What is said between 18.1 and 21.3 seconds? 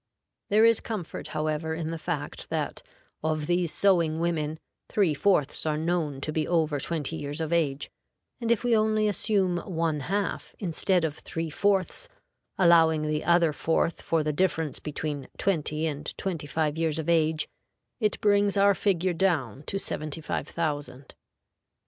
brings our figure down to seventy five thousand.